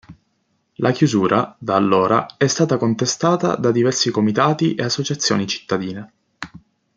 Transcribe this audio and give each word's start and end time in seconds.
La 0.77 0.89
chiusura, 0.89 1.55
da 1.59 1.75
allora, 1.75 2.35
è 2.35 2.47
stata 2.47 2.77
contestata 2.77 3.55
da 3.55 3.69
diversi 3.69 4.09
comitati 4.09 4.73
e 4.73 4.81
associazioni 4.83 5.45
cittadine. 5.45 6.13